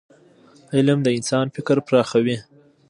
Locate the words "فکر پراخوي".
1.55-2.37